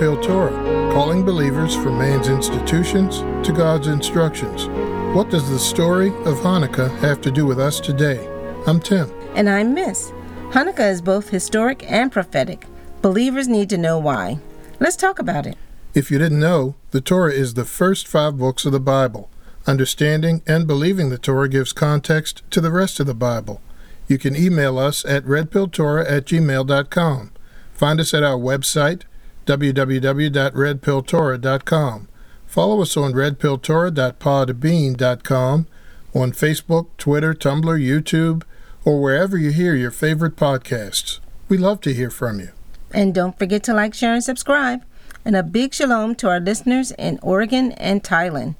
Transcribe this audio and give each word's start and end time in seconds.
Pill 0.00 0.18
Torah, 0.22 0.90
calling 0.94 1.26
believers 1.26 1.76
from 1.76 1.98
man's 1.98 2.28
institutions 2.28 3.18
to 3.46 3.52
God's 3.52 3.86
instructions. 3.86 4.66
What 5.14 5.28
does 5.28 5.50
the 5.50 5.58
story 5.58 6.08
of 6.24 6.38
Hanukkah 6.38 6.88
have 7.00 7.20
to 7.20 7.30
do 7.30 7.44
with 7.44 7.60
us 7.60 7.80
today? 7.80 8.26
I'm 8.66 8.80
Tim. 8.80 9.12
And 9.34 9.46
I'm 9.46 9.74
Miss. 9.74 10.10
Hanukkah 10.52 10.90
is 10.90 11.02
both 11.02 11.28
historic 11.28 11.84
and 11.92 12.10
prophetic. 12.10 12.64
Believers 13.02 13.46
need 13.46 13.68
to 13.68 13.76
know 13.76 13.98
why. 13.98 14.38
Let's 14.78 14.96
talk 14.96 15.18
about 15.18 15.46
it. 15.46 15.58
If 15.92 16.10
you 16.10 16.18
didn't 16.18 16.40
know, 16.40 16.76
the 16.92 17.02
Torah 17.02 17.34
is 17.34 17.52
the 17.52 17.66
first 17.66 18.08
five 18.08 18.38
books 18.38 18.64
of 18.64 18.72
the 18.72 18.80
Bible. 18.80 19.28
Understanding 19.66 20.40
and 20.46 20.66
believing 20.66 21.10
the 21.10 21.18
Torah 21.18 21.50
gives 21.50 21.74
context 21.74 22.42
to 22.52 22.62
the 22.62 22.72
rest 22.72 23.00
of 23.00 23.06
the 23.06 23.12
Bible. 23.12 23.60
You 24.08 24.16
can 24.16 24.34
email 24.34 24.78
us 24.78 25.04
at 25.04 25.26
redpilltorah 25.26 26.10
at 26.10 26.24
gmail.com. 26.24 27.32
Find 27.74 28.00
us 28.00 28.14
at 28.14 28.22
our 28.22 28.38
website, 28.38 29.02
www.redpilltorah.com. 29.46 32.08
Follow 32.46 32.82
us 32.82 32.96
on 32.96 33.12
redpilltorah.podbean.com, 33.12 35.66
on 36.12 36.32
Facebook, 36.32 36.86
Twitter, 36.98 37.32
Tumblr, 37.34 37.62
YouTube, 37.62 38.42
or 38.84 39.00
wherever 39.00 39.38
you 39.38 39.50
hear 39.50 39.74
your 39.74 39.92
favorite 39.92 40.36
podcasts. 40.36 41.20
We 41.48 41.58
love 41.58 41.80
to 41.82 41.94
hear 41.94 42.10
from 42.10 42.40
you. 42.40 42.48
And 42.92 43.14
don't 43.14 43.38
forget 43.38 43.62
to 43.64 43.74
like, 43.74 43.94
share, 43.94 44.14
and 44.14 44.24
subscribe. 44.24 44.82
And 45.24 45.36
a 45.36 45.42
big 45.42 45.74
shalom 45.74 46.14
to 46.16 46.28
our 46.28 46.40
listeners 46.40 46.92
in 46.92 47.18
Oregon 47.22 47.72
and 47.72 48.02
Thailand. 48.02 48.56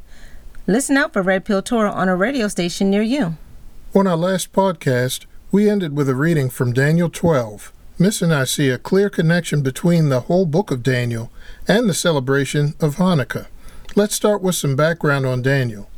Listen 0.66 0.96
out 0.96 1.12
for 1.12 1.22
Red 1.22 1.44
Pill 1.44 1.62
Torah 1.62 1.90
on 1.90 2.08
a 2.08 2.14
radio 2.14 2.46
station 2.46 2.90
near 2.90 3.02
you. 3.02 3.36
On 3.94 4.06
our 4.06 4.16
last 4.16 4.52
podcast, 4.52 5.26
we 5.50 5.68
ended 5.68 5.96
with 5.96 6.08
a 6.08 6.14
reading 6.14 6.48
from 6.48 6.72
Daniel 6.72 7.10
12. 7.10 7.72
Miss 8.00 8.22
and 8.22 8.32
I 8.32 8.44
see 8.44 8.70
a 8.70 8.78
clear 8.78 9.10
connection 9.10 9.60
between 9.60 10.08
the 10.08 10.20
whole 10.20 10.46
book 10.46 10.70
of 10.70 10.82
Daniel 10.82 11.30
and 11.68 11.86
the 11.86 11.92
celebration 11.92 12.72
of 12.80 12.96
Hanukkah. 12.96 13.46
Let's 13.94 14.14
start 14.14 14.40
with 14.40 14.54
some 14.54 14.74
background 14.74 15.26
on 15.26 15.42
Daniel. 15.42 15.90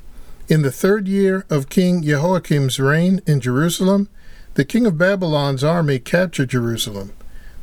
In 0.48 0.62
the 0.62 0.72
third 0.72 1.06
year 1.06 1.46
of 1.48 1.68
King 1.68 2.02
Jehoiakim's 2.02 2.80
reign 2.80 3.22
in 3.24 3.40
Jerusalem, 3.40 4.08
the 4.54 4.64
king 4.64 4.84
of 4.84 4.98
Babylon's 4.98 5.62
army 5.62 6.00
captured 6.00 6.50
Jerusalem. 6.50 7.12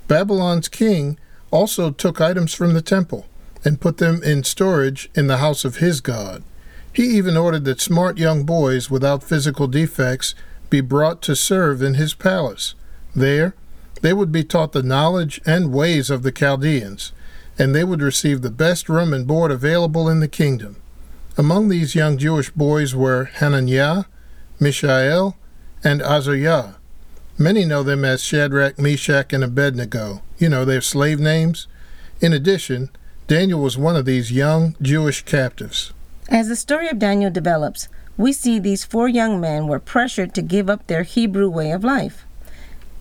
Babylon's 0.07 0.69
king 0.69 1.19
also 1.51 1.91
took 1.91 2.21
items 2.21 2.53
from 2.53 2.73
the 2.73 2.81
temple 2.81 3.25
and 3.65 3.81
put 3.81 3.97
them 3.97 4.23
in 4.23 4.45
storage 4.45 5.09
in 5.15 5.27
the 5.27 5.39
house 5.39 5.65
of 5.65 5.77
his 5.77 5.99
God. 5.99 6.43
He 6.93 7.03
even 7.03 7.35
ordered 7.35 7.65
that 7.65 7.81
smart 7.81 8.17
young 8.17 8.45
boys 8.45 8.89
without 8.89 9.21
physical 9.21 9.67
defects 9.67 10.33
be 10.69 10.79
brought 10.79 11.21
to 11.23 11.35
serve 11.35 11.81
in 11.81 11.95
his 11.95 12.13
palace. 12.13 12.73
There, 13.13 13.53
they 14.02 14.14
would 14.14 14.31
be 14.31 14.44
taught 14.44 14.72
the 14.72 14.83
knowledge 14.83 15.42
and 15.45 15.73
ways 15.73 16.09
of 16.09 16.23
the 16.23 16.31
Chaldeans, 16.31 17.11
and 17.58 17.75
they 17.75 17.83
would 17.83 18.02
receive 18.02 18.41
the 18.41 18.52
best 18.52 18.89
room 18.89 19.14
and 19.14 19.28
board 19.28 19.52
available 19.52 20.08
in 20.08 20.19
the 20.19 20.28
kingdom. 20.28 20.78
Among 21.38 21.69
these 21.69 21.95
young 21.95 22.17
Jewish 22.17 22.50
boys 22.50 22.95
were 22.95 23.25
Hananiah, 23.25 24.06
Mishael, 24.59 25.38
and 25.83 26.02
Azariah. 26.02 26.75
Many 27.38 27.64
know 27.64 27.83
them 27.83 28.03
as 28.03 28.23
Shadrach, 28.23 28.78
Meshach, 28.78 29.31
and 29.31 29.44
Abednego. 29.44 30.22
You 30.38 30.50
know, 30.50 30.66
their 30.66 30.81
slave 30.81 31.19
names. 31.19 31.67
In 32.19 32.34
addition, 32.34 32.89
Daniel 33.28 33.61
was 33.61 33.78
one 33.78 33.95
of 33.95 34.06
these 34.06 34.31
young 34.31 34.75
Jewish 34.81 35.23
captives. 35.23 35.94
As 36.28 36.50
the 36.50 36.56
story 36.56 36.90
of 36.90 37.00
Daniel 37.00 37.31
develops, 37.31 37.88
we 38.18 38.34
see 38.34 38.59
these 38.59 38.84
four 38.84 39.07
young 39.07 39.40
men 39.40 39.68
were 39.68 39.79
pressured 39.79 40.34
to 40.35 40.41
give 40.41 40.69
up 40.69 40.88
their 40.88 41.03
Hebrew 41.03 41.50
way 41.50 41.72
of 41.72 41.84
life. 41.84 42.25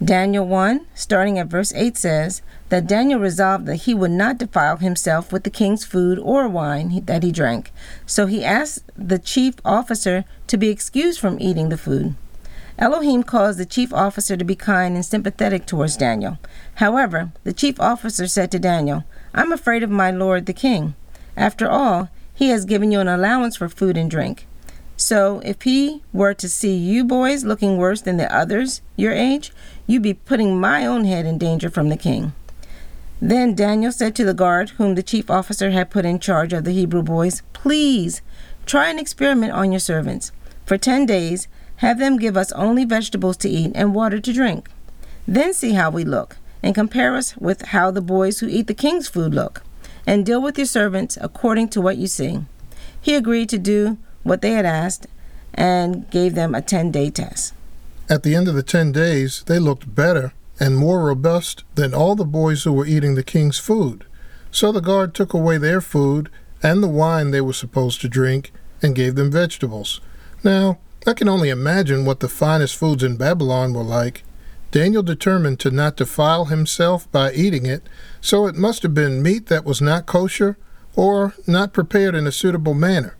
Daniel 0.03 0.47
1, 0.47 0.86
starting 0.94 1.41
at 1.41 1.48
verse 1.48 1.72
8, 1.75 1.97
says 1.97 2.41
that 2.69 2.86
Daniel 2.86 3.19
resolved 3.19 3.66
that 3.66 3.82
he 3.82 3.94
would 3.94 4.12
not 4.12 4.38
defile 4.38 4.76
himself 4.76 5.32
with 5.32 5.42
the 5.42 5.50
king's 5.50 5.84
food 5.84 6.20
or 6.20 6.47
wine 6.47 7.04
that 7.06 7.25
he 7.25 7.32
drank. 7.32 7.72
So 8.06 8.26
he 8.26 8.44
asked 8.44 8.84
the 8.97 9.19
chief 9.19 9.56
officer 9.64 10.25
to 10.47 10.56
be 10.56 10.69
excused 10.69 11.19
from 11.19 11.41
eating 11.41 11.69
the 11.69 11.76
food. 11.76 12.14
Elohim 12.78 13.25
caused 13.25 13.59
the 13.59 13.66
chief 13.66 13.92
officer 13.92 14.36
to 14.36 14.44
be 14.44 14.54
kind 14.54 14.94
and 14.94 15.04
sympathetic 15.04 15.66
towards 15.66 15.97
Daniel. 15.97 16.38
However, 16.76 17.32
the 17.42 17.53
chief 17.53 17.80
officer 17.80 18.28
said 18.28 18.53
to 18.53 18.60
Daniel, 18.60 19.03
I'm 19.34 19.50
afraid 19.50 19.82
of 19.82 19.91
my 19.91 20.12
lord 20.12 20.47
the 20.47 20.53
king. 20.53 20.94
After 21.36 21.69
all, 21.69 22.09
he 22.32 22.50
has 22.50 22.65
given 22.65 22.92
you 22.92 23.00
an 23.00 23.09
allowance 23.09 23.56
for 23.56 23.69
food 23.69 23.97
and 23.97 24.09
drink. 24.09 24.47
So, 24.97 25.41
if 25.44 25.62
he 25.62 26.03
were 26.12 26.34
to 26.34 26.48
see 26.48 26.76
you 26.76 27.04
boys 27.04 27.44
looking 27.44 27.76
worse 27.76 28.00
than 28.00 28.16
the 28.16 28.32
others 28.34 28.82
your 28.97 29.12
age, 29.12 29.53
you'd 29.88 30.03
be 30.03 30.15
putting 30.15 30.60
my 30.60 30.87
own 30.87 31.04
head 31.04 31.26
in 31.26 31.38
danger 31.38 31.69
from 31.69 31.88
the 31.88 31.97
king. 31.97 32.32
Then 33.21 33.56
Daniel 33.56 33.91
said 33.91 34.15
to 34.15 34.25
the 34.25 34.34
guard, 34.34 34.71
whom 34.71 34.94
the 34.94 35.03
chief 35.03 35.28
officer 35.28 35.71
had 35.71 35.91
put 35.91 36.04
in 36.04 36.21
charge 36.21 36.53
of 36.53 36.62
the 36.62 36.71
Hebrew 36.71 37.03
boys, 37.03 37.43
Please 37.53 38.22
try 38.66 38.91
an 38.91 38.98
experiment 39.00 39.53
on 39.53 39.72
your 39.72 39.81
servants. 39.81 40.31
For 40.65 40.78
ten 40.78 41.06
days, 41.06 41.48
have 41.77 41.98
them 41.98 42.19
give 42.19 42.37
us 42.37 42.53
only 42.53 42.84
vegetables 42.84 43.37
to 43.38 43.48
eat 43.48 43.72
and 43.75 43.94
water 43.94 44.21
to 44.21 44.32
drink. 44.32 44.69
Then 45.27 45.53
see 45.53 45.72
how 45.72 45.91
we 45.91 46.04
look, 46.04 46.37
and 46.62 46.75
compare 46.75 47.16
us 47.16 47.37
with 47.37 47.62
how 47.66 47.91
the 47.91 48.00
boys 48.00 48.38
who 48.38 48.47
eat 48.47 48.66
the 48.66 48.75
king's 48.75 49.09
food 49.09 49.34
look, 49.34 49.62
and 50.06 50.25
deal 50.25 50.41
with 50.41 50.59
your 50.59 50.66
servants 50.66 51.19
according 51.21 51.71
to 51.71 51.81
what 51.81 51.97
you 51.97 52.06
see. 52.06 52.41
He 53.00 53.15
agreed 53.15 53.48
to 53.48 53.59
do 53.59 53.98
what 54.22 54.43
they 54.43 54.53
had 54.53 54.66
asked 54.66 55.06
and 55.54 56.09
gave 56.10 56.34
them 56.34 56.54
a 56.54 56.62
10 56.62 56.91
day 56.93 57.10
test. 57.10 57.54
At 58.11 58.23
the 58.23 58.35
end 58.35 58.49
of 58.49 58.55
the 58.55 58.63
10 58.63 58.93
days, 58.93 59.43
they 59.47 59.59
looked 59.59 59.95
better 59.95 60.33
and 60.59 60.77
more 60.77 61.05
robust 61.05 61.65
than 61.75 61.95
all 61.95 62.15
the 62.15 62.25
boys 62.25 62.65
who 62.65 62.73
were 62.73 62.87
eating 62.87 63.15
the 63.15 63.23
king's 63.23 63.59
food. 63.59 64.05
So 64.51 64.73
the 64.73 64.81
guard 64.81 65.15
took 65.15 65.35
away 65.35 65.59
their 65.59 65.81
food 65.81 66.31
and 66.63 66.83
the 66.83 66.89
wine 66.89 67.31
they 67.31 67.41
were 67.41 67.53
supposed 67.53 68.01
to 68.01 68.09
drink 68.09 68.51
and 68.83 68.97
gave 68.97 69.15
them 69.15 69.31
vegetables. 69.31 70.01
Now, 70.43 70.79
I 71.07 71.15
can 71.15 71.29
only 71.29 71.51
imagine 71.51 72.05
what 72.05 72.21
the 72.21 72.29
finest 72.29 72.77
foods 72.77 73.03
in 73.03 73.17
Babylon 73.17 73.73
were 73.73 73.85
like. 73.85 74.25
Daniel 74.71 75.03
determined 75.03 75.61
to 75.61 75.71
not 75.71 75.97
defile 75.97 76.47
himself 76.47 77.11
by 77.13 77.33
eating 77.33 77.67
it, 77.67 77.83
so 78.21 78.47
it 78.47 78.55
must 78.55 78.83
have 78.83 78.95
been 78.95 79.23
meat 79.23 79.47
that 79.47 79.65
was 79.65 79.81
not 79.81 80.07
kosher 80.07 80.59
or 80.97 81.35
not 81.47 81.73
prepared 81.73 82.15
in 82.15 82.27
a 82.27 82.33
suitable 82.33 82.75
manner. 82.75 83.17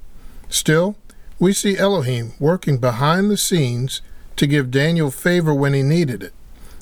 Still, 0.49 0.97
we 1.39 1.53
see 1.53 1.79
Elohim 1.79 2.33
working 2.39 2.79
behind 2.79 3.31
the 3.31 3.37
scenes 3.37 4.03
to 4.39 4.47
give 4.47 4.71
Daniel 4.71 5.11
favor 5.11 5.53
when 5.53 5.75
he 5.75 5.83
needed 5.83 6.23
it. 6.23 6.33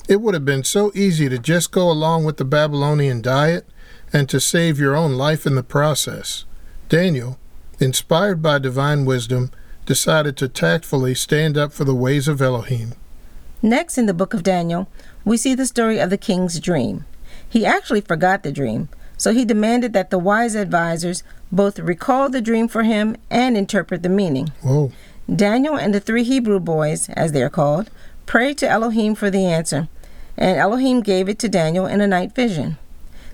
It 0.07 0.21
would 0.21 0.33
have 0.33 0.45
been 0.45 0.63
so 0.63 0.91
easy 0.95 1.27
to 1.27 1.37
just 1.37 1.71
go 1.71 1.91
along 1.91 2.23
with 2.23 2.37
the 2.37 2.45
Babylonian 2.45 3.21
diet 3.21 3.67
and 4.13 4.29
to 4.29 4.39
save 4.39 4.79
your 4.79 4.95
own 4.95 5.13
life 5.13 5.45
in 5.45 5.55
the 5.55 5.63
process. 5.63 6.45
Daniel, 6.87 7.37
inspired 7.79 8.41
by 8.41 8.59
divine 8.59 9.03
wisdom, 9.03 9.51
decided 9.85 10.37
to 10.37 10.47
tactfully 10.47 11.13
stand 11.13 11.57
up 11.57 11.73
for 11.73 11.83
the 11.83 11.95
ways 11.95 12.27
of 12.27 12.41
Elohim. 12.41 12.93
Next 13.61 13.97
in 13.97 14.05
the 14.05 14.13
book 14.13 14.33
of 14.33 14.43
Daniel, 14.43 14.87
we 15.25 15.35
see 15.35 15.55
the 15.55 15.65
story 15.65 15.99
of 15.99 16.09
the 16.09 16.17
king's 16.17 16.59
dream. 16.59 17.05
He 17.49 17.65
actually 17.65 18.01
forgot 18.01 18.43
the 18.43 18.51
dream, 18.51 18.87
so 19.17 19.33
he 19.33 19.45
demanded 19.45 19.93
that 19.93 20.09
the 20.09 20.19
wise 20.19 20.55
advisers 20.55 21.23
both 21.51 21.79
recall 21.79 22.29
the 22.29 22.41
dream 22.41 22.67
for 22.67 22.83
him 22.83 23.17
and 23.29 23.57
interpret 23.57 24.03
the 24.03 24.09
meaning. 24.09 24.51
Whoa. 24.61 24.91
Daniel 25.33 25.75
and 25.75 25.93
the 25.93 25.99
three 25.99 26.23
Hebrew 26.23 26.59
boys, 26.59 27.09
as 27.09 27.33
they 27.33 27.43
are 27.43 27.49
called, 27.49 27.89
prayed 28.25 28.57
to 28.59 28.69
Elohim 28.69 29.13
for 29.13 29.29
the 29.29 29.45
answer, 29.45 29.89
and 30.37 30.57
Elohim 30.57 31.01
gave 31.01 31.27
it 31.27 31.37
to 31.39 31.49
Daniel 31.49 31.85
in 31.85 31.99
a 31.99 32.07
night 32.07 32.33
vision. 32.33 32.77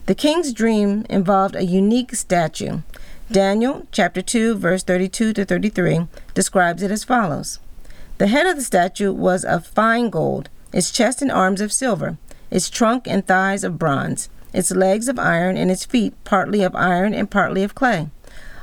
The 0.08 0.16
king's 0.16 0.54
dream 0.54 1.06
involved 1.10 1.56
a 1.56 1.64
unique 1.64 2.16
statue. 2.16 2.80
Daniel 3.32 3.88
chapter 3.92 4.22
2 4.22 4.56
verse 4.56 4.84
32 4.84 5.34
to 5.34 5.46
33 5.46 6.08
describes 6.34 6.82
it 6.82 6.92
as 6.92 7.04
follows. 7.04 7.60
The 8.18 8.28
head 8.28 8.48
of 8.48 8.56
the 8.56 8.64
statue 8.64 9.14
was 9.14 9.46
of 9.46 9.66
fine 9.66 10.10
gold, 10.10 10.50
its 10.72 10.92
chest 10.92 11.22
and 11.22 11.32
arms 11.32 11.62
of 11.62 11.72
silver, 11.72 12.18
its 12.50 12.70
trunk 12.70 13.08
and 13.08 13.26
thighs 13.26 13.64
of 13.64 13.80
bronze, 13.80 14.30
its 14.52 14.72
legs 14.72 15.08
of 15.08 15.20
iron, 15.20 15.58
and 15.58 15.72
its 15.72 15.86
feet 15.86 16.14
partly 16.24 16.64
of 16.64 16.76
iron 16.76 17.14
and 17.14 17.30
partly 17.32 17.64
of 17.64 17.76
clay. 17.76 18.10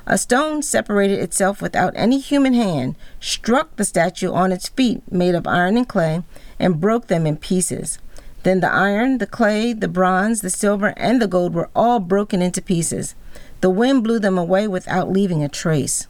A 0.06 0.18
stone 0.18 0.62
separated 0.62 1.18
itself 1.18 1.60
without 1.60 1.92
any 1.94 2.18
human 2.18 2.54
hand, 2.54 2.96
struck 3.20 3.76
the 3.76 3.84
statue 3.84 4.32
on 4.32 4.52
its 4.52 4.68
feet 4.68 5.02
made 5.10 5.34
of 5.34 5.46
iron 5.46 5.76
and 5.76 5.88
clay, 5.88 6.22
and 6.58 6.80
broke 6.80 7.06
them 7.06 7.26
in 7.26 7.36
pieces. 7.36 7.98
Then 8.42 8.60
the 8.60 8.72
iron, 8.72 9.18
the 9.18 9.26
clay, 9.26 9.72
the 9.72 9.88
bronze, 9.88 10.40
the 10.40 10.50
silver, 10.50 10.94
and 10.96 11.20
the 11.20 11.28
gold 11.28 11.54
were 11.54 11.70
all 11.76 12.00
broken 12.00 12.40
into 12.40 12.62
pieces. 12.62 13.14
The 13.60 13.70
wind 13.70 14.02
blew 14.02 14.18
them 14.18 14.38
away 14.38 14.66
without 14.66 15.12
leaving 15.12 15.44
a 15.44 15.48
trace. 15.48 16.06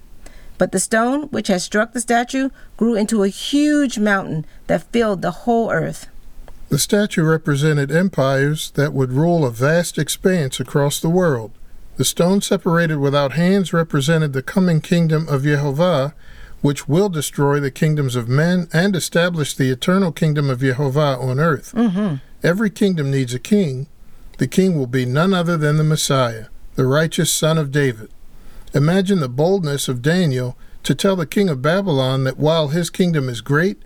But 0.57 0.73
the 0.73 0.79
stone 0.79 1.23
which 1.29 1.49
had 1.49 1.63
struck 1.63 1.93
the 1.93 2.01
statue 2.01 2.51
grew 2.77 2.95
into 2.95 3.23
a 3.23 3.29
huge 3.29 3.99
mountain 3.99 4.47
that 4.69 4.93
filled 4.93 5.23
the 5.23 5.31
whole 5.31 5.73
earth. 5.73 6.07
The 6.69 6.79
statue 6.79 7.25
represented 7.25 7.91
empires 7.91 8.71
that 8.77 8.93
would 8.93 9.13
rule 9.13 9.45
a 9.45 9.51
vast 9.51 9.99
expanse 9.99 10.61
across 10.61 11.01
the 11.01 11.09
world. 11.09 11.51
The 11.97 12.05
stone 12.05 12.41
separated 12.41 12.99
without 12.99 13.33
hands 13.33 13.73
represented 13.73 14.33
the 14.33 14.43
coming 14.43 14.81
kingdom 14.81 15.29
of 15.29 15.43
Jehovah, 15.43 16.15
which 16.63 16.89
will 16.89 17.09
destroy 17.09 17.61
the 17.61 17.71
kingdoms 17.71 18.17
of 18.17 18.29
men 18.29 18.69
and 18.73 18.97
establish 18.97 19.55
the 19.55 19.71
eternal 19.71 20.13
kingdom 20.13 20.49
of 20.51 20.61
Jehovah 20.61 21.19
on 21.19 21.39
earth. 21.39 21.73
Mm-hmm. 21.75 22.17
Every 22.43 22.71
kingdom 22.71 23.11
needs 23.11 23.35
a 23.35 23.39
king. 23.39 23.87
the 24.41 24.47
king 24.49 24.79
will 24.79 24.87
be 24.87 25.05
none 25.05 25.35
other 25.35 25.59
than 25.59 25.77
the 25.77 25.85
Messiah, 25.85 26.47
the 26.75 26.87
righteous 26.87 27.31
son 27.31 27.59
of 27.59 27.71
David. 27.71 28.09
Imagine 28.73 29.21
the 29.21 29.29
boldness 29.29 29.87
of 29.87 30.01
Daniel 30.01 30.57
to 30.83 30.95
tell 30.95 31.15
the 31.15 31.27
king 31.27 31.51
of 31.51 31.61
Babylon 31.61 32.25
that 32.25 32.39
while 32.39 32.69
his 32.69 32.89
kingdom 32.89 33.29
is 33.29 33.43
great, 33.43 33.83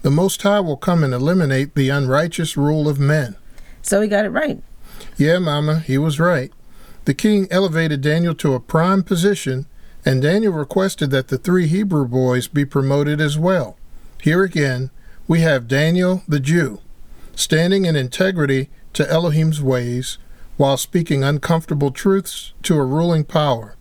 the 0.00 0.10
Most 0.10 0.40
High 0.40 0.60
will 0.60 0.78
come 0.78 1.04
and 1.04 1.12
eliminate 1.12 1.74
the 1.74 1.90
unrighteous 1.90 2.56
rule 2.56 2.88
of 2.88 2.98
men. 2.98 3.36
So 3.82 4.00
he 4.00 4.08
got 4.08 4.24
it 4.24 4.30
right. 4.30 4.62
Yeah, 5.18 5.40
Mama, 5.40 5.80
he 5.80 5.98
was 5.98 6.18
right. 6.18 6.52
The 7.08 7.14
king 7.14 7.48
elevated 7.50 8.02
Daniel 8.02 8.34
to 8.34 8.52
a 8.52 8.60
prime 8.60 9.02
position, 9.02 9.64
and 10.04 10.20
Daniel 10.20 10.52
requested 10.52 11.10
that 11.10 11.28
the 11.28 11.38
three 11.38 11.66
Hebrew 11.66 12.06
boys 12.06 12.48
be 12.48 12.66
promoted 12.66 13.18
as 13.18 13.38
well. 13.38 13.78
Here 14.20 14.42
again, 14.42 14.90
we 15.26 15.40
have 15.40 15.66
Daniel 15.66 16.22
the 16.28 16.38
Jew, 16.38 16.82
standing 17.34 17.86
in 17.86 17.96
integrity 17.96 18.68
to 18.92 19.10
Elohim's 19.10 19.62
ways 19.62 20.18
while 20.58 20.76
speaking 20.76 21.24
uncomfortable 21.24 21.92
truths 21.92 22.52
to 22.64 22.76
a 22.76 22.84
ruling 22.84 23.24
power. 23.24 23.74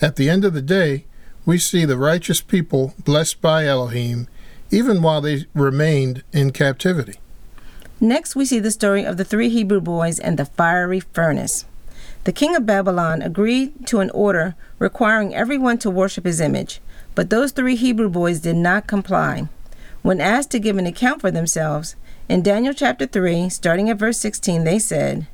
At 0.00 0.16
the 0.16 0.28
end 0.28 0.44
of 0.44 0.52
the 0.52 0.60
day, 0.60 1.04
we 1.46 1.58
see 1.58 1.84
the 1.84 1.96
righteous 1.96 2.40
people 2.40 2.94
blessed 2.98 3.40
by 3.40 3.64
Elohim 3.64 4.26
even 4.72 5.02
while 5.02 5.20
they 5.20 5.46
remained 5.54 6.24
in 6.32 6.50
captivity. 6.50 7.20
Next, 8.00 8.34
we 8.34 8.44
see 8.44 8.58
the 8.58 8.72
story 8.72 9.04
of 9.04 9.18
the 9.18 9.24
three 9.24 9.50
Hebrew 9.50 9.80
boys 9.80 10.18
and 10.18 10.36
the 10.36 10.46
fiery 10.46 10.98
furnace. 10.98 11.64
The 12.24 12.32
king 12.32 12.54
of 12.54 12.66
Babylon 12.66 13.20
agreed 13.20 13.86
to 13.88 13.98
an 13.98 14.10
order 14.10 14.54
requiring 14.78 15.34
everyone 15.34 15.78
to 15.78 15.90
worship 15.90 16.24
his 16.24 16.40
image, 16.40 16.80
but 17.16 17.30
those 17.30 17.50
three 17.50 17.74
Hebrew 17.74 18.08
boys 18.08 18.40
did 18.40 18.56
not 18.56 18.86
comply. 18.86 19.48
When 20.02 20.20
asked 20.20 20.50
to 20.52 20.60
give 20.60 20.78
an 20.78 20.86
account 20.86 21.20
for 21.20 21.32
themselves, 21.32 21.96
in 22.28 22.42
Daniel 22.42 22.74
chapter 22.74 23.06
3, 23.06 23.48
starting 23.48 23.90
at 23.90 23.98
verse 23.98 24.18
16, 24.18 24.62
they 24.62 24.78
said, 24.78 25.26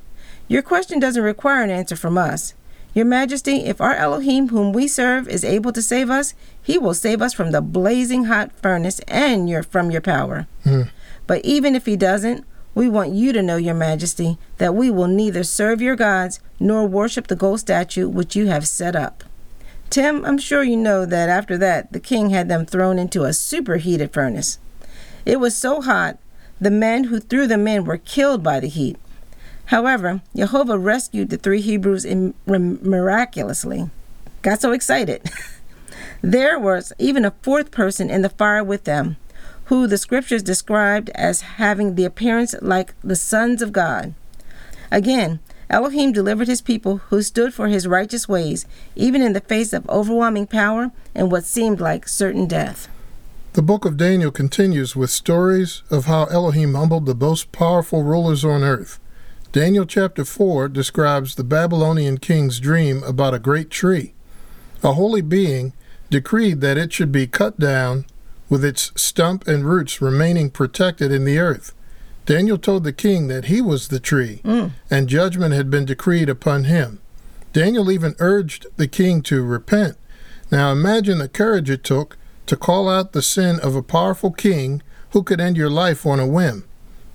Your 0.47 0.63
question 0.63 0.99
doesn't 0.99 1.21
require 1.21 1.63
an 1.63 1.69
answer 1.69 1.95
from 1.95 2.17
us. 2.17 2.55
Your 2.95 3.05
Majesty, 3.05 3.65
if 3.65 3.79
our 3.79 3.93
Elohim, 3.93 4.49
whom 4.49 4.73
we 4.73 4.87
serve, 4.87 5.27
is 5.27 5.43
able 5.43 5.71
to 5.73 5.81
save 5.81 6.09
us, 6.09 6.33
he 6.61 6.79
will 6.79 6.95
save 6.95 7.21
us 7.21 7.33
from 7.35 7.51
the 7.51 7.61
blazing 7.61 8.25
hot 8.25 8.51
furnace 8.51 8.99
and 9.07 9.47
your, 9.47 9.61
from 9.61 9.91
your 9.91 10.01
power. 10.01 10.47
Hmm. 10.63 10.83
But 11.27 11.45
even 11.45 11.75
if 11.75 11.85
he 11.85 11.95
doesn't, 11.95 12.45
we 12.73 12.89
want 12.89 13.13
you 13.13 13.31
to 13.33 13.43
know, 13.43 13.57
Your 13.57 13.75
Majesty, 13.75 14.37
that 14.57 14.73
we 14.73 14.89
will 14.89 15.07
neither 15.07 15.43
serve 15.43 15.81
your 15.81 15.95
gods 15.95 16.39
nor 16.59 16.85
worship 16.85 17.27
the 17.27 17.35
gold 17.35 17.59
statue 17.59 18.07
which 18.07 18.35
you 18.35 18.47
have 18.47 18.67
set 18.67 18.95
up. 18.95 19.23
Tim, 19.89 20.23
I'm 20.23 20.37
sure 20.37 20.63
you 20.63 20.77
know 20.77 21.05
that 21.05 21.29
after 21.29 21.57
that, 21.57 21.91
the 21.91 21.99
king 21.99 22.29
had 22.29 22.47
them 22.47 22.65
thrown 22.65 22.99
into 22.99 23.23
a 23.23 23.33
superheated 23.33 24.13
furnace. 24.13 24.59
It 25.25 25.39
was 25.39 25.55
so 25.55 25.81
hot, 25.81 26.19
the 26.61 26.71
men 26.71 27.05
who 27.05 27.19
threw 27.19 27.47
them 27.47 27.67
in 27.67 27.85
were 27.85 27.97
killed 27.97 28.43
by 28.43 28.59
the 28.59 28.67
heat. 28.67 28.97
However, 29.65 30.21
Jehovah 30.35 30.77
rescued 30.77 31.29
the 31.29 31.37
three 31.37 31.61
Hebrews 31.61 32.03
in, 32.03 32.33
miraculously. 32.45 33.89
Got 34.41 34.61
so 34.61 34.71
excited. 34.71 35.21
there 36.21 36.59
was 36.59 36.91
even 36.97 37.25
a 37.25 37.35
fourth 37.41 37.71
person 37.71 38.09
in 38.09 38.21
the 38.21 38.29
fire 38.29 38.63
with 38.63 38.83
them, 38.83 39.17
who 39.65 39.85
the 39.85 39.97
scriptures 39.97 40.43
described 40.43 41.09
as 41.15 41.41
having 41.41 41.95
the 41.95 42.05
appearance 42.05 42.55
like 42.61 42.93
the 43.03 43.15
sons 43.15 43.61
of 43.61 43.71
God. 43.71 44.13
Again, 44.91 45.39
Elohim 45.69 46.11
delivered 46.11 46.47
his 46.47 46.61
people 46.61 46.97
who 47.09 47.21
stood 47.21 47.53
for 47.53 47.67
his 47.67 47.87
righteous 47.87 48.27
ways, 48.27 48.65
even 48.95 49.21
in 49.21 49.33
the 49.33 49.41
face 49.41 49.71
of 49.71 49.87
overwhelming 49.87 50.47
power 50.47 50.91
and 51.13 51.31
what 51.31 51.45
seemed 51.45 51.79
like 51.79 52.07
certain 52.07 52.47
death. 52.47 52.87
The 53.53 53.61
book 53.61 53.85
of 53.85 53.97
Daniel 53.97 54.31
continues 54.31 54.95
with 54.95 55.09
stories 55.09 55.83
of 55.91 56.05
how 56.05 56.25
Elohim 56.25 56.73
humbled 56.73 57.05
the 57.05 57.15
most 57.15 57.51
powerful 57.51 58.03
rulers 58.03 58.43
on 58.43 58.63
earth. 58.63 58.99
Daniel 59.51 59.85
chapter 59.85 60.23
4 60.25 60.69
describes 60.69 61.35
the 61.35 61.43
Babylonian 61.43 62.19
king's 62.19 62.59
dream 62.59 63.03
about 63.03 63.33
a 63.33 63.39
great 63.39 63.69
tree. 63.69 64.13
A 64.83 64.93
holy 64.93 65.21
being 65.21 65.73
decreed 66.09 66.61
that 66.61 66.77
it 66.77 66.93
should 66.93 67.11
be 67.11 67.27
cut 67.27 67.59
down, 67.59 68.05
with 68.49 68.63
its 68.63 68.91
stump 68.95 69.47
and 69.47 69.65
roots 69.65 70.01
remaining 70.01 70.49
protected 70.49 71.11
in 71.11 71.25
the 71.25 71.37
earth. 71.37 71.73
Daniel 72.25 72.57
told 72.57 72.83
the 72.83 72.93
king 72.93 73.27
that 73.27 73.45
he 73.45 73.61
was 73.61 73.87
the 73.87 73.99
tree, 73.99 74.41
mm. 74.43 74.71
and 74.89 75.09
judgment 75.09 75.53
had 75.53 75.69
been 75.69 75.85
decreed 75.85 76.29
upon 76.29 76.65
him. 76.65 76.99
Daniel 77.53 77.89
even 77.89 78.15
urged 78.19 78.67
the 78.77 78.87
king 78.87 79.21
to 79.23 79.43
repent. 79.43 79.97
Now 80.51 80.71
imagine 80.71 81.17
the 81.17 81.29
courage 81.29 81.69
it 81.69 81.83
took 81.83 82.17
to 82.45 82.55
call 82.55 82.89
out 82.89 83.11
the 83.11 83.21
sin 83.21 83.59
of 83.59 83.75
a 83.75 83.83
powerful 83.83 84.31
king 84.31 84.81
who 85.11 85.23
could 85.23 85.39
end 85.39 85.57
your 85.57 85.69
life 85.69 86.05
on 86.05 86.19
a 86.19 86.27
whim. 86.27 86.65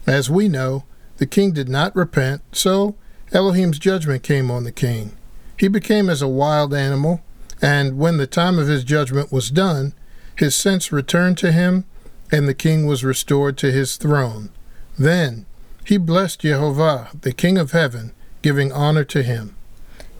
As 0.06 0.30
we 0.30 0.48
know, 0.48 0.84
the 1.18 1.26
king 1.26 1.52
did 1.52 1.68
not 1.68 1.94
repent, 1.94 2.42
so 2.52 2.96
Elohim's 3.32 3.78
judgment 3.78 4.22
came 4.22 4.50
on 4.50 4.64
the 4.64 4.72
king. 4.72 5.16
He 5.58 5.68
became 5.68 6.10
as 6.10 6.22
a 6.22 6.28
wild 6.28 6.74
animal, 6.74 7.22
and 7.62 7.98
when 7.98 8.16
the 8.16 8.26
time 8.26 8.58
of 8.58 8.68
his 8.68 8.84
judgment 8.84 9.32
was 9.32 9.50
done, 9.50 9.94
his 10.36 10.54
sense 10.54 10.92
returned 10.92 11.38
to 11.38 11.52
him, 11.52 11.84
and 12.32 12.48
the 12.48 12.54
king 12.54 12.86
was 12.86 13.04
restored 13.04 13.56
to 13.58 13.70
his 13.70 13.96
throne. 13.96 14.50
Then 14.98 15.46
he 15.84 15.96
blessed 15.96 16.40
Jehovah, 16.40 17.08
the 17.20 17.32
King 17.32 17.58
of 17.58 17.72
heaven, 17.72 18.12
giving 18.42 18.72
honor 18.72 19.04
to 19.04 19.22
him. 19.22 19.56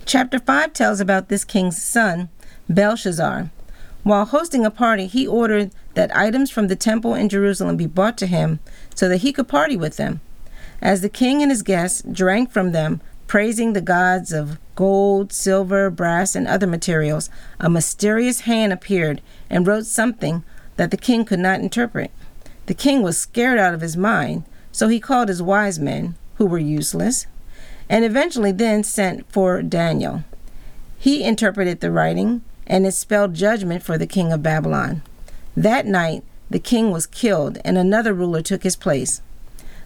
Chapter 0.04 0.38
5 0.38 0.72
tells 0.72 1.00
about 1.00 1.28
this 1.28 1.44
king's 1.44 1.80
son, 1.80 2.28
Belshazzar. 2.68 3.50
While 4.02 4.26
hosting 4.26 4.66
a 4.66 4.70
party, 4.70 5.06
he 5.06 5.26
ordered 5.26 5.70
that 5.94 6.14
items 6.14 6.50
from 6.50 6.66
the 6.66 6.76
temple 6.76 7.14
in 7.14 7.28
Jerusalem 7.28 7.76
be 7.76 7.86
brought 7.86 8.18
to 8.18 8.26
him 8.26 8.58
so 8.94 9.08
that 9.08 9.18
he 9.18 9.32
could 9.32 9.48
party 9.48 9.76
with 9.76 9.96
them. 9.96 10.20
As 10.82 11.00
the 11.00 11.08
king 11.08 11.40
and 11.40 11.50
his 11.50 11.62
guests 11.62 12.02
drank 12.10 12.50
from 12.50 12.72
them, 12.72 13.00
praising 13.26 13.72
the 13.72 13.80
gods 13.80 14.32
of 14.32 14.58
gold, 14.74 15.32
silver, 15.32 15.88
brass, 15.88 16.34
and 16.34 16.46
other 16.46 16.66
materials, 16.66 17.30
a 17.58 17.70
mysterious 17.70 18.40
hand 18.40 18.72
appeared 18.72 19.22
and 19.48 19.66
wrote 19.66 19.86
something 19.86 20.44
that 20.76 20.90
the 20.90 20.96
king 20.98 21.24
could 21.24 21.38
not 21.38 21.60
interpret. 21.60 22.10
The 22.66 22.74
king 22.74 23.02
was 23.02 23.16
scared 23.16 23.58
out 23.58 23.72
of 23.72 23.80
his 23.80 23.96
mind 23.96 24.44
so 24.74 24.88
he 24.88 24.98
called 24.98 25.28
his 25.28 25.40
wise 25.40 25.78
men, 25.78 26.16
who 26.34 26.46
were 26.46 26.58
useless, 26.58 27.28
and 27.88 28.04
eventually 28.04 28.50
then 28.50 28.82
sent 28.82 29.24
for 29.30 29.62
Daniel. 29.62 30.24
He 30.98 31.22
interpreted 31.22 31.78
the 31.78 31.92
writing, 31.92 32.42
and 32.66 32.84
it 32.84 32.90
spelled 32.90 33.34
judgment 33.34 33.84
for 33.84 33.96
the 33.96 34.06
king 34.06 34.32
of 34.32 34.42
Babylon. 34.42 35.02
That 35.56 35.86
night, 35.86 36.24
the 36.50 36.58
king 36.58 36.90
was 36.90 37.06
killed, 37.06 37.58
and 37.64 37.78
another 37.78 38.12
ruler 38.12 38.42
took 38.42 38.64
his 38.64 38.74
place. 38.74 39.22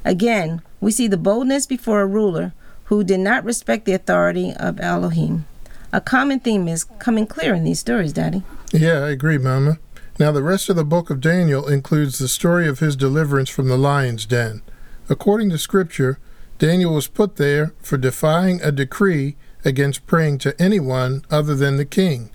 Again, 0.06 0.62
we 0.80 0.90
see 0.90 1.06
the 1.06 1.18
boldness 1.18 1.66
before 1.66 2.00
a 2.00 2.06
ruler 2.06 2.54
who 2.84 3.04
did 3.04 3.20
not 3.20 3.44
respect 3.44 3.84
the 3.84 3.92
authority 3.92 4.54
of 4.58 4.80
Elohim. 4.80 5.44
A 5.92 6.00
common 6.00 6.40
theme 6.40 6.66
is 6.66 6.84
coming 6.84 7.26
clear 7.26 7.52
in 7.52 7.64
these 7.64 7.80
stories, 7.80 8.14
Daddy. 8.14 8.42
Yeah, 8.72 9.00
I 9.04 9.10
agree, 9.10 9.36
Mama. 9.36 9.80
Now, 10.18 10.32
the 10.32 10.42
rest 10.42 10.70
of 10.70 10.76
the 10.76 10.84
book 10.84 11.10
of 11.10 11.20
Daniel 11.20 11.68
includes 11.68 12.18
the 12.18 12.28
story 12.28 12.66
of 12.66 12.78
his 12.78 12.96
deliverance 12.96 13.50
from 13.50 13.68
the 13.68 13.76
lion's 13.76 14.24
den. 14.24 14.62
According 15.08 15.50
to 15.50 15.58
Scripture, 15.58 16.18
Daniel 16.58 16.92
was 16.92 17.06
put 17.06 17.36
there 17.36 17.72
for 17.80 17.96
defying 17.96 18.60
a 18.62 18.72
decree 18.72 19.36
against 19.64 20.06
praying 20.06 20.38
to 20.38 20.60
anyone 20.60 21.24
other 21.30 21.54
than 21.54 21.76
the 21.76 21.84
king. 21.84 22.30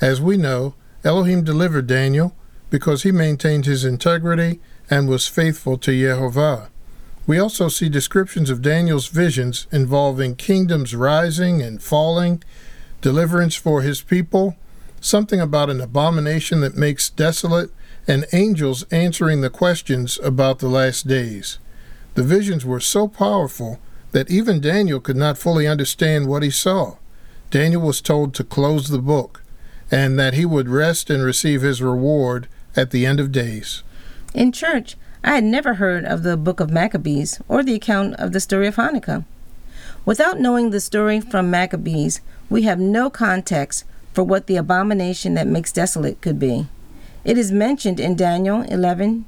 As 0.00 0.20
we 0.20 0.36
know, 0.36 0.74
Elohim 1.04 1.44
delivered 1.44 1.86
Daniel 1.86 2.34
because 2.70 3.02
he 3.02 3.12
maintained 3.12 3.66
his 3.66 3.84
integrity 3.84 4.60
and 4.90 5.08
was 5.08 5.28
faithful 5.28 5.76
to 5.78 5.92
Jehovah. 5.92 6.70
We 7.26 7.38
also 7.38 7.68
see 7.68 7.88
descriptions 7.88 8.50
of 8.50 8.62
Daniel's 8.62 9.08
visions 9.08 9.66
involving 9.72 10.36
kingdoms 10.36 10.94
rising 10.94 11.62
and 11.62 11.82
falling, 11.82 12.42
deliverance 13.00 13.54
for 13.54 13.82
his 13.82 14.02
people, 14.02 14.56
something 15.00 15.40
about 15.40 15.70
an 15.70 15.80
abomination 15.80 16.60
that 16.60 16.76
makes 16.76 17.10
desolate, 17.10 17.70
and 18.06 18.26
angels 18.32 18.84
answering 18.90 19.40
the 19.40 19.50
questions 19.50 20.18
about 20.22 20.58
the 20.58 20.68
last 20.68 21.06
days. 21.06 21.58
The 22.14 22.22
visions 22.22 22.64
were 22.64 22.80
so 22.80 23.08
powerful 23.08 23.80
that 24.12 24.30
even 24.30 24.60
Daniel 24.60 25.00
could 25.00 25.16
not 25.16 25.38
fully 25.38 25.66
understand 25.66 26.28
what 26.28 26.42
he 26.42 26.50
saw. 26.50 26.96
Daniel 27.50 27.82
was 27.82 28.00
told 28.00 28.34
to 28.34 28.44
close 28.44 28.88
the 28.88 28.98
book 28.98 29.42
and 29.90 30.18
that 30.18 30.34
he 30.34 30.44
would 30.44 30.68
rest 30.68 31.10
and 31.10 31.22
receive 31.22 31.62
his 31.62 31.82
reward 31.82 32.48
at 32.76 32.90
the 32.90 33.04
end 33.04 33.20
of 33.20 33.32
days. 33.32 33.82
In 34.32 34.52
church, 34.52 34.96
I 35.22 35.34
had 35.34 35.44
never 35.44 35.74
heard 35.74 36.04
of 36.04 36.22
the 36.22 36.36
book 36.36 36.60
of 36.60 36.70
Maccabees 36.70 37.40
or 37.48 37.62
the 37.62 37.74
account 37.74 38.14
of 38.16 38.32
the 38.32 38.40
story 38.40 38.66
of 38.66 38.76
Hanukkah. 38.76 39.24
Without 40.04 40.38
knowing 40.38 40.70
the 40.70 40.80
story 40.80 41.20
from 41.20 41.50
Maccabees, 41.50 42.20
we 42.50 42.62
have 42.62 42.78
no 42.78 43.08
context 43.08 43.84
for 44.12 44.22
what 44.22 44.46
the 44.46 44.56
abomination 44.56 45.34
that 45.34 45.46
makes 45.46 45.72
desolate 45.72 46.20
could 46.20 46.38
be. 46.38 46.66
It 47.24 47.38
is 47.38 47.50
mentioned 47.50 47.98
in 47.98 48.16
Daniel 48.16 48.62
11, 48.62 49.24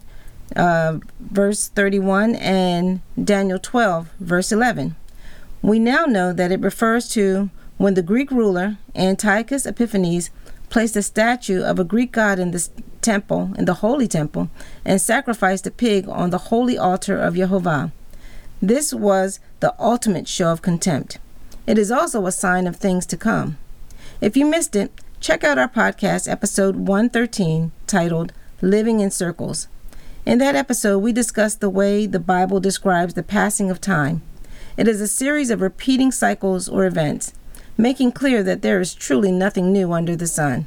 uh, 0.55 0.99
verse 1.19 1.69
31, 1.69 2.37
and 2.37 3.01
Daniel 3.23 3.59
12, 3.59 4.11
verse 4.21 4.53
11. 4.53 4.95
We 5.63 5.79
now 5.79 6.05
know 6.05 6.33
that 6.33 6.53
it 6.53 6.61
refers 6.61 7.09
to 7.11 7.51
when 7.79 7.95
the 7.95 8.03
Greek 8.03 8.31
ruler 8.31 8.79
Antiochus 8.95 9.67
Epiphanes 9.67 10.31
placed 10.71 10.97
a 10.97 11.03
statue 11.03 11.63
of 11.63 11.79
a 11.79 11.85
Greek 11.85 12.13
god 12.13 12.39
in 12.39 12.51
the 12.51 12.69
temple, 13.03 13.53
in 13.57 13.65
the 13.65 13.75
holy 13.75 14.09
temple, 14.09 14.51
and 14.85 15.01
sacrificed 15.01 15.67
a 15.67 15.71
pig 15.71 16.09
on 16.09 16.31
the 16.31 16.39
holy 16.51 16.77
altar 16.77 17.19
of 17.19 17.37
Jehovah. 17.37 17.93
This 18.61 18.93
was 18.95 19.39
the 19.61 19.75
ultimate 19.79 20.27
show 20.27 20.51
of 20.51 20.63
contempt. 20.63 21.19
It 21.67 21.79
is 21.79 21.91
also 21.91 22.27
a 22.27 22.33
sign 22.33 22.67
of 22.67 22.77
things 22.77 23.07
to 23.07 23.17
come. 23.17 23.59
If 24.21 24.37
you 24.37 24.47
missed 24.47 24.75
it, 24.75 24.93
check 25.21 25.45
out 25.45 25.59
our 25.59 25.69
podcast, 25.69 26.31
episode 26.31 26.77
113, 26.77 27.73
titled 27.87 28.33
Living 28.63 29.01
in 29.01 29.11
Circles. 29.11 29.69
In 30.27 30.39
that 30.39 30.57
episode, 30.57 30.99
we 30.99 31.13
discussed 31.13 31.61
the 31.61 31.71
way 31.71 32.05
the 32.05 32.19
Bible 32.19 32.59
describes 32.59 33.15
the 33.15 33.23
passing 33.23 33.71
of 33.71 33.81
time. 33.81 34.23
It 34.77 34.89
is 34.89 35.01
a 35.01 35.07
series 35.07 35.51
of 35.51 35.61
repeating 35.61 36.11
cycles 36.11 36.69
or 36.69 36.85
events, 36.85 37.33
making 37.79 38.11
clear 38.11 38.43
that 38.43 38.61
there 38.61 38.81
is 38.81 38.93
truly 38.93 39.31
nothing 39.31 39.73
new 39.73 39.93
under 39.93 40.17
the 40.17 40.27
sun. 40.27 40.67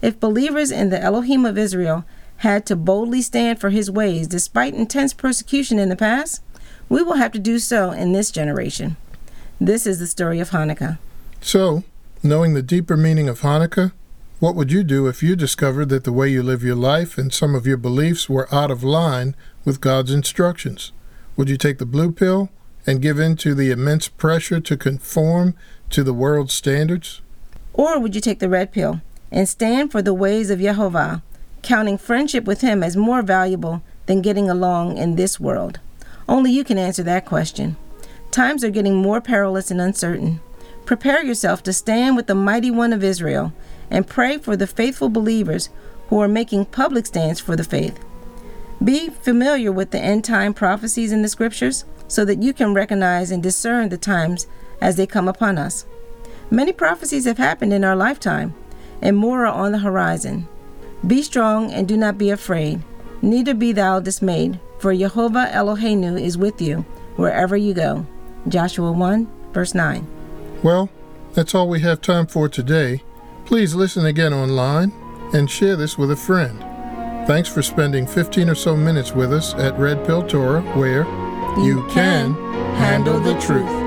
If 0.00 0.18
believers 0.18 0.70
in 0.70 0.88
the 0.88 1.02
Elohim 1.02 1.44
of 1.44 1.58
Israel 1.58 2.06
had 2.38 2.64
to 2.64 2.76
boldly 2.76 3.20
stand 3.20 3.60
for 3.60 3.68
his 3.68 3.90
ways 3.90 4.26
despite 4.26 4.72
intense 4.72 5.12
persecution 5.12 5.78
in 5.78 5.90
the 5.90 5.96
past, 5.96 6.42
we 6.88 7.02
will 7.02 7.16
have 7.16 7.32
to 7.32 7.38
do 7.38 7.58
so 7.58 7.90
in 7.90 8.12
this 8.12 8.30
generation. 8.30 8.96
This 9.60 9.86
is 9.86 9.98
the 9.98 10.06
story 10.06 10.40
of 10.40 10.48
Hanukkah. 10.48 10.96
So, 11.42 11.84
knowing 12.22 12.54
the 12.54 12.62
deeper 12.62 12.96
meaning 12.96 13.28
of 13.28 13.40
Hanukkah, 13.40 13.92
what 14.44 14.54
would 14.54 14.70
you 14.70 14.84
do 14.84 15.06
if 15.06 15.22
you 15.22 15.34
discovered 15.34 15.88
that 15.88 16.04
the 16.04 16.12
way 16.12 16.28
you 16.28 16.42
live 16.42 16.62
your 16.62 16.76
life 16.76 17.16
and 17.16 17.32
some 17.32 17.54
of 17.54 17.66
your 17.66 17.78
beliefs 17.78 18.28
were 18.28 18.54
out 18.54 18.70
of 18.70 18.84
line 18.84 19.34
with 19.64 19.80
God's 19.80 20.10
instructions? 20.10 20.92
Would 21.34 21.48
you 21.48 21.56
take 21.56 21.78
the 21.78 21.86
blue 21.86 22.12
pill 22.12 22.50
and 22.86 23.00
give 23.00 23.18
in 23.18 23.36
to 23.36 23.54
the 23.54 23.70
immense 23.70 24.06
pressure 24.08 24.60
to 24.60 24.76
conform 24.76 25.54
to 25.88 26.04
the 26.04 26.12
world's 26.12 26.52
standards? 26.52 27.22
Or 27.72 27.98
would 27.98 28.14
you 28.14 28.20
take 28.20 28.38
the 28.38 28.50
red 28.50 28.70
pill 28.70 29.00
and 29.32 29.48
stand 29.48 29.90
for 29.90 30.02
the 30.02 30.12
ways 30.12 30.50
of 30.50 30.60
Jehovah, 30.60 31.22
counting 31.62 31.96
friendship 31.96 32.44
with 32.44 32.60
Him 32.60 32.82
as 32.82 32.98
more 32.98 33.22
valuable 33.22 33.82
than 34.04 34.20
getting 34.20 34.50
along 34.50 34.98
in 34.98 35.16
this 35.16 35.40
world? 35.40 35.80
Only 36.28 36.52
you 36.52 36.64
can 36.64 36.76
answer 36.76 37.02
that 37.04 37.24
question. 37.24 37.78
Times 38.30 38.62
are 38.62 38.68
getting 38.68 38.96
more 38.96 39.22
perilous 39.22 39.70
and 39.70 39.80
uncertain. 39.80 40.40
Prepare 40.84 41.24
yourself 41.24 41.62
to 41.62 41.72
stand 41.72 42.14
with 42.14 42.26
the 42.26 42.34
mighty 42.34 42.70
one 42.70 42.92
of 42.92 43.02
Israel 43.02 43.54
and 43.90 44.06
pray 44.06 44.38
for 44.38 44.56
the 44.56 44.66
faithful 44.66 45.08
believers 45.08 45.68
who 46.08 46.20
are 46.20 46.28
making 46.28 46.66
public 46.66 47.06
stands 47.06 47.40
for 47.40 47.56
the 47.56 47.64
faith. 47.64 47.98
Be 48.82 49.08
familiar 49.08 49.72
with 49.72 49.90
the 49.90 50.00
end 50.00 50.24
time 50.24 50.52
prophecies 50.52 51.12
in 51.12 51.22
the 51.22 51.28
scriptures 51.28 51.84
so 52.08 52.24
that 52.24 52.42
you 52.42 52.52
can 52.52 52.74
recognize 52.74 53.30
and 53.30 53.42
discern 53.42 53.88
the 53.88 53.96
times 53.96 54.46
as 54.80 54.96
they 54.96 55.06
come 55.06 55.28
upon 55.28 55.58
us. 55.58 55.86
Many 56.50 56.72
prophecies 56.72 57.24
have 57.24 57.38
happened 57.38 57.72
in 57.72 57.84
our 57.84 57.96
lifetime, 57.96 58.54
and 59.00 59.16
more 59.16 59.46
are 59.46 59.52
on 59.52 59.72
the 59.72 59.78
horizon. 59.78 60.46
Be 61.06 61.22
strong 61.22 61.72
and 61.72 61.88
do 61.88 61.96
not 61.96 62.18
be 62.18 62.30
afraid, 62.30 62.82
neither 63.22 63.54
be 63.54 63.72
thou 63.72 64.00
dismayed, 64.00 64.60
for 64.78 64.94
Jehovah 64.94 65.50
Eloheinu 65.52 66.20
is 66.20 66.36
with 66.36 66.60
you 66.60 66.84
wherever 67.16 67.56
you 67.56 67.74
go. 67.74 68.06
Joshua 68.48 68.92
1, 68.92 69.28
verse 69.52 69.74
9. 69.74 70.06
Well, 70.62 70.90
that's 71.32 71.54
all 71.54 71.68
we 71.68 71.80
have 71.80 72.00
time 72.00 72.26
for 72.26 72.48
today. 72.48 73.02
Please 73.46 73.74
listen 73.74 74.06
again 74.06 74.32
online 74.32 74.92
and 75.34 75.50
share 75.50 75.76
this 75.76 75.98
with 75.98 76.10
a 76.10 76.16
friend. 76.16 76.60
Thanks 77.26 77.48
for 77.48 77.62
spending 77.62 78.06
15 78.06 78.48
or 78.48 78.54
so 78.54 78.76
minutes 78.76 79.12
with 79.12 79.32
us 79.32 79.54
at 79.54 79.78
Red 79.78 80.04
Pill 80.06 80.26
Torah, 80.26 80.62
where 80.78 81.04
you, 81.58 81.64
you 81.64 81.86
can 81.88 82.34
handle 82.76 83.20
the 83.20 83.38
truth. 83.40 83.83